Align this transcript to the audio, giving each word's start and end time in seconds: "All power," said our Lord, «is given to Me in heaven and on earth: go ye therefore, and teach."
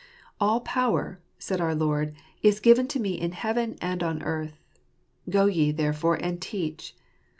"All 0.39 0.61
power," 0.61 1.19
said 1.37 1.61
our 1.61 1.75
Lord, 1.75 2.15
«is 2.41 2.59
given 2.59 2.87
to 2.87 2.99
Me 2.99 3.11
in 3.11 3.33
heaven 3.33 3.77
and 3.81 4.01
on 4.01 4.23
earth: 4.23 4.57
go 5.29 5.45
ye 5.45 5.71
therefore, 5.71 6.15
and 6.15 6.41
teach." 6.41 6.95